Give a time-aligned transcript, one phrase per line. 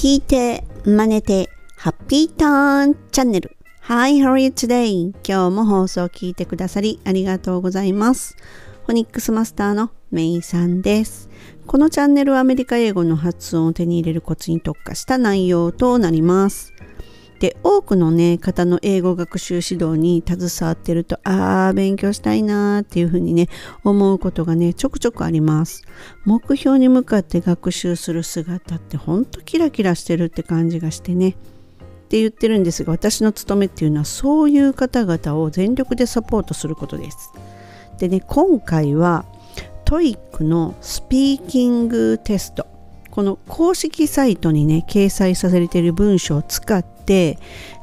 [0.00, 3.56] 聞いて、真似て、ハッピーターンチャンネル。
[3.80, 5.12] Hi, how are you today?
[5.26, 8.36] 今日も放送を聞いてくださりありがとうございます。
[8.86, 11.28] フォニックスマスターのメイさんです。
[11.66, 16.72] このチャンネルはアメリカ英語の発音を手に入れるコツに特化した内容となります。
[17.40, 23.48] で多くのね方の英語学習指導に携わってるとああ勉強したいなーっていうふうにね
[23.84, 25.84] 思うことがねちょくちょくあります。
[26.24, 31.30] 目標に向かって学習する姿ってほんとキラキラしてるって感じがしてね。
[31.30, 31.32] っ
[32.08, 37.32] て言ってるんですが私の務めっていうのはそういう方々を全力でサポートすることです。
[37.98, 39.26] でね今回は
[39.84, 42.66] TOEIC のスピーキングテスト。
[43.10, 46.97] この公式サイトにね掲載されている文章を使って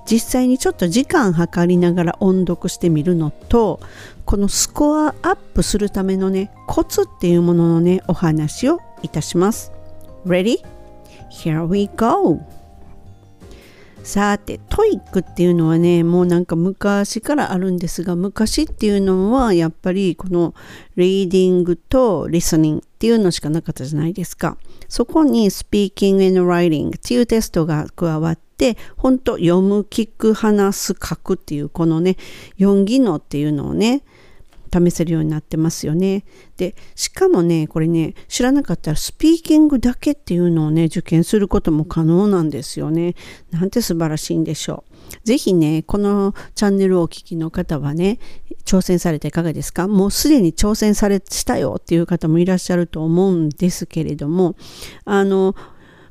[0.09, 3.79] 実際にちょっと時間計りながら音読してみるのと
[4.25, 9.71] このスコアアップするためのねコツっていうもののねお話をいたします
[10.25, 10.63] Ready?
[11.31, 12.54] Here we go!
[14.05, 20.53] さて TOEIC っていうのはねもうなんか昔からあるんですが昔っていうのはやっぱりこの
[20.95, 24.57] リーディングとリスニングっていうのしかなかったじゃないですか。
[24.87, 32.15] そこにスピーキング and writing っていうテストが加わって本当読む聞く話す書くっていうこのね
[32.59, 34.03] 4技能っていうのをね
[34.75, 36.25] 試せるようになってますよね。
[36.57, 43.15] で、しかもね、これね、知らなかったらスピーキングだけっていうのをね、受験することも可能なんですよね。
[43.51, 44.95] なんて素晴らしいんでしょう。
[45.23, 48.19] ぜひね、このチャンネルをお聞きの方はね、
[48.65, 49.87] 挑戦されていかがですか？
[49.87, 54.55] もうすでに挑戦されしたよっていう方もいらっしゃると思うんですけれども、
[55.05, 55.55] あの、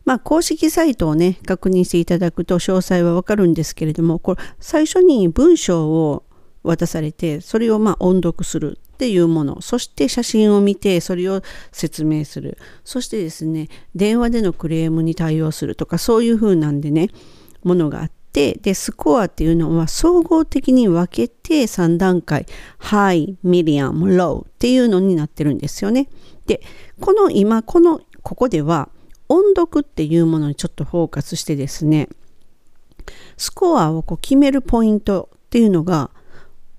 [0.05, 6.25] まあ、公式サイトをね、確認していただくと詳細はわかるんですけれども、これ、最初に文章を
[6.65, 9.61] 渡されてそれをま音読するっていうもの。
[9.61, 12.59] そして写真を見てそれを説明する。
[12.85, 17.11] そしてですね電話でのクレームに対応するとかそういう風なんでね
[17.63, 22.47] ものがあってでスコアっていうのは総合的に分けて3段階
[22.79, 26.09] High, Medium, Low っていうのになってるんですよね。
[26.47, 26.61] で
[27.01, 28.89] この今このここでは
[29.29, 32.09] 音読っていうものにちょっとフォーカスしてですね
[33.37, 36.11] スコアをこう決めるポイントっていうのが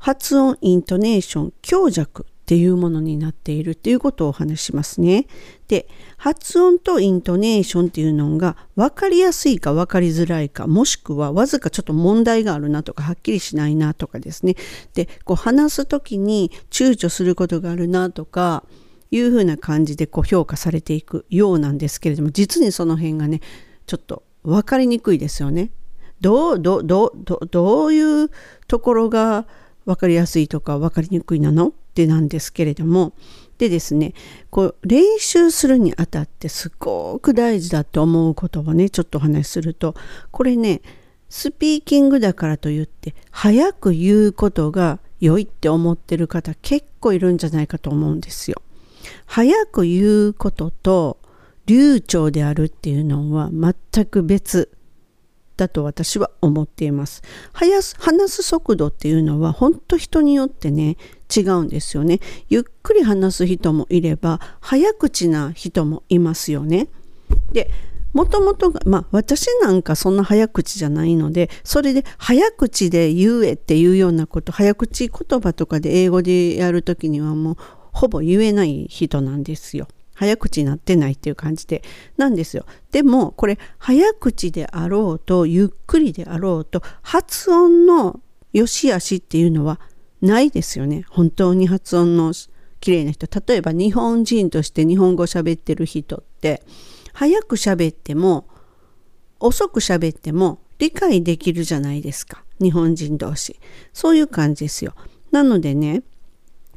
[0.06, 5.26] 発音、イントネーション、強弱っていうものになっているっていうことをお話しますね。
[5.68, 14.58] で、発音とイントネーションっていうのが分かりやすいか分かりづらいか、もしくはわずかちょっと問題があるなとか、はっきりしないなとかですね。
[14.94, 18.64] で、こう話す時に躊躇することがあるなとか、
[19.10, 23.42] いうふうな感じでこう評価されていくようなんですけれども、実にその辺がね、
[23.88, 25.72] ちょっと分かりにくいですよね。
[26.22, 28.30] どう、どう、どう、どういう
[28.68, 29.48] ところが、
[29.86, 31.68] 分かりやすいとか分かりにくいなの？
[31.70, 33.14] ってなんですけれども。
[33.58, 34.14] でですね
[34.50, 39.96] こう練習するにあたってすごく大事だと思うことをねちょっとお話しすると
[40.32, 40.82] これね
[41.30, 48.62] スピーキングだからといって早く言うことが良いって思ってる方結構いるんじゃないかと思うんですよ。
[49.26, 51.18] 早く言うことと
[51.66, 54.75] 流暢であるっていうのは全く別。
[55.58, 57.22] だと私は思っています。
[57.54, 57.96] 話
[58.30, 60.98] す速度っていうのは本当人によってね
[61.36, 62.20] 違うんですよね。
[62.50, 66.88] ゆっくり話す人もいれば早口な人もいますよね。
[67.52, 67.70] で
[68.14, 77.58] もともとが、まあ私なんかそんな早口じゃないので、それで早口で言えっていうようなこと、早口言葉とかで英語でやるときにはもう
[77.92, 79.90] ほぼ言えない人なんですよ。
[80.16, 81.84] 早口になってないっていう感じで
[82.18, 82.66] なんですよ。
[82.92, 88.20] でもこれ早口であろうとゆっくりであろうと発音の
[88.54, 89.80] 良し悪しっていうのは
[90.22, 91.06] ないですよね。
[91.10, 92.34] 本当に発音の
[92.80, 93.28] 綺麗な人。
[93.28, 96.64] 例えば日本人として日本語喋ってる人って
[97.14, 98.48] 早く喋っても
[99.40, 102.44] 遅く喋っても理解できるじゃないですか。
[102.62, 103.60] 日本人同士。
[103.92, 104.96] そういう感じですよ。
[105.32, 106.04] なのでね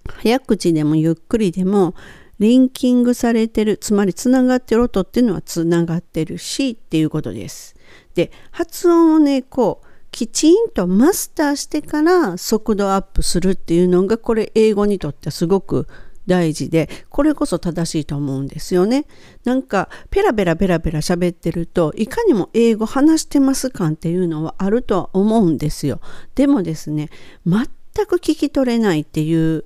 [0.04, 1.94] 早口でもゆっくりでも
[2.38, 7.74] リンキングされてるつまりつながってる音っていうのはつながってるしっていうことです。
[8.14, 15.86] で発音をねこうきちんとマスターしてから速度アップするっていうのがこれ英語にとってすごく
[16.26, 19.06] 大事でこれこそ正しいと思うんですよね。
[19.44, 26.00] なんかペラペラペラペラ喋ってるといかにも英語話してます感っていうのはあるとは思うんですよ。
[26.34, 27.08] でもですね
[27.46, 27.66] 全
[28.06, 29.64] く聞き取れないっていう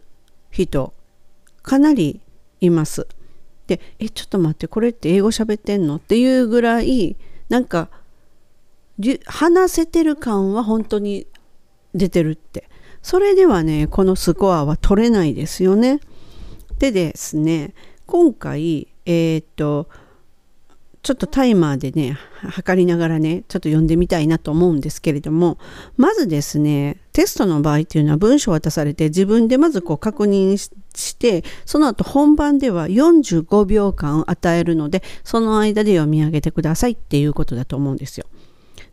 [0.50, 0.94] 人
[1.62, 2.20] かなり
[2.62, 3.06] います。
[3.66, 5.96] でえちょっと待ってこれって英語喋ってんの？
[5.96, 7.16] っていうぐらい
[7.48, 7.90] なんか
[9.26, 11.26] 話せてる感は本当に
[11.94, 12.68] 出てるって
[13.02, 16.00] それではねこのスコアは取れないですよね。
[16.78, 17.74] でですね
[18.06, 19.88] 今回えっ、と
[21.02, 25.58] ちょっとタイマーでね測りながらねちょっと読んでみたいなと思うんですけれども
[25.96, 38.26] まずですねテストの場合っていうのは文章を渡されて自分でまずこう確認してその後本番では45秒間与えるのでその間で読み上げてくださいっていうことだと思うんですよ。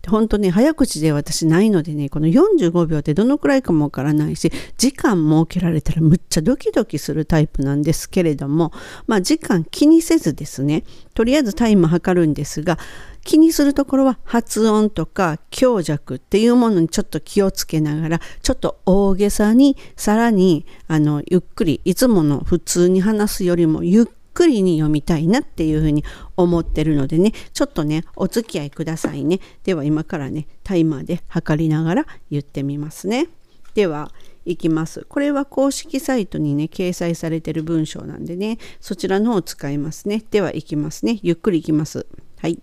[0.09, 8.71] 本当ね早口で私ないのでねこの45秒ってどのくらいかもわからないし時間設けられたらむっちゃドキドキするタイプなんですけれども
[9.07, 10.83] まあ時間気にせずですね
[11.13, 12.77] とりあえずタイム測るんですが
[13.23, 26.03] 気にするところは発音とか強弱っていうものにちょっと気をつけながらちょっと大げさにさらにあのゆっくりいつもの普通に話すよりもゆっくりに読みたいなっていうふうに
[26.37, 29.39] 思ってるのでねちょっとねお付き合いくださいね。
[29.63, 33.27] では今からねタイマーで測りながら言ってみますね。
[33.75, 34.11] では
[34.45, 35.05] いきます。
[35.07, 40.23] これは公式サイトにね掲載されてる文章なんでねそちらの方を使いますね。
[40.31, 41.19] ではいきますね。
[41.21, 42.05] ゆっくりいきます。
[42.39, 42.59] はい。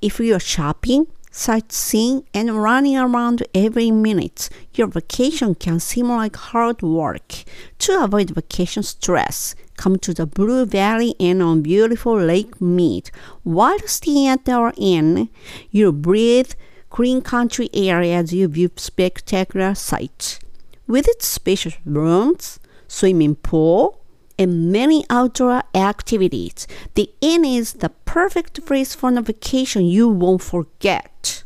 [0.00, 4.48] If you're shopping sightseeing and running around every minute.
[4.74, 7.44] Your vacation can seem like hard work.
[7.80, 13.10] To avoid vacation stress, come to the Blue Valley Inn on beautiful Lake Mead.
[13.42, 15.28] While staying at our inn,
[15.70, 16.52] you breathe
[16.90, 20.40] green country air as you view spectacular sights.
[20.86, 23.99] With its spacious rooms, swimming pool,
[24.40, 30.42] and many outdoor activities, the inn is the perfect place for a vacation you won't
[30.42, 31.44] forget.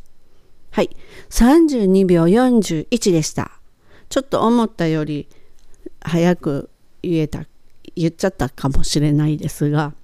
[0.70, 0.90] はい。
[1.28, 3.60] 32秒41でした。
[4.08, 5.28] ちょっと思ったより
[6.00, 6.70] 早く
[7.02, 7.44] 言えた、
[7.96, 9.94] 言っちゃったかもしれないですが、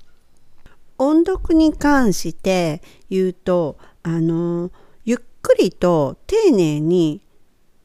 [0.98, 4.70] 音読に関して言うと、あの、
[5.04, 7.20] ゆっくりと丁寧に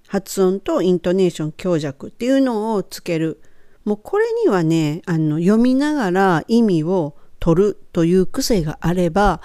[0.07, 3.39] 発音とイントネーション強弱っていうのをつける。
[3.85, 9.41] もうこれにはね、あの読みながら意味を取るという癖があれば、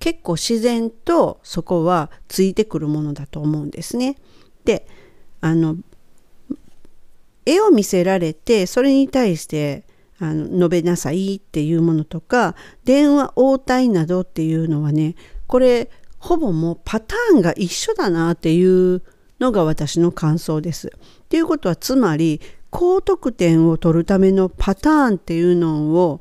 [0.00, 4.16] 結構自然とそこはついてくるものだと思うんですね。
[4.64, 4.86] で、
[5.40, 5.76] あの、
[7.46, 9.84] 絵を見せられて、それに対して
[10.18, 15.14] あの述べなさいっていうものとか、電話応対などっていうのはね、
[15.46, 19.02] これほぼもうパターンが一緒だなっていう
[19.38, 20.88] のが私の感想です。
[20.88, 22.40] っていうことはつまり
[22.78, 26.20] 高得点を取るためのパターンっていうのを、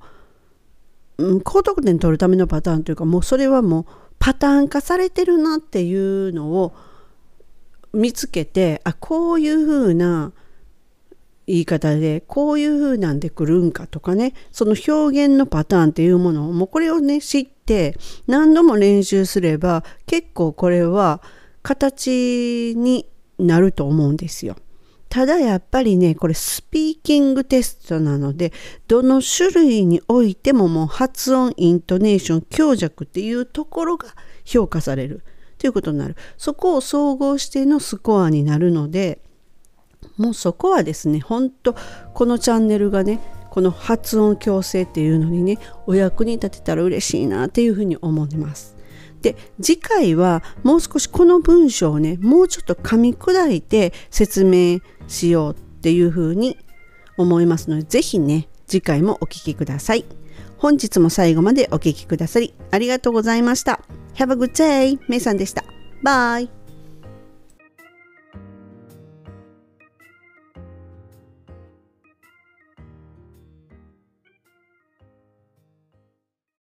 [1.18, 3.86] うん、高得点取るためのパターンというかもうそれはもう
[4.19, 6.74] パターン化されてるなっていうのを
[7.92, 10.31] 見つけてあこういうふうな
[11.46, 17.98] 言い方でこういうふうなんでくるんかとかねその表現のパターンっていうものをもうこれをね知って
[18.28, 21.22] 何度も練習すれば結構これは
[21.63, 23.07] 形に
[23.40, 24.56] なると思うんですよ。
[25.15, 28.51] ただやっぱりねこれスピーキングテストなので
[28.89, 34.09] どの種類においてももう発音イントネーション強弱っていうところが
[34.44, 35.23] 評価される
[35.57, 39.21] ということになるそこを総合してのスコアになるので
[40.17, 41.77] もうそこはですねほんと
[42.13, 43.21] このチャンネルがね
[43.51, 48.75] この発音矯正っていうのにねお役に立てたら嬉しいなっていうふうに思います。
[49.25, 56.60] で次回はもう少しこの文章をねもうちょっと噛み砕いて説明しようっていうふうに
[57.18, 60.06] 思いますので是非ね次回もお聴きください
[60.60, 63.81] 本日も最後までお聴きくださりありがとうございました
[64.16, 65.00] Have a good day!
[65.10, 65.66] めいさんでした。
[66.02, 66.65] バイ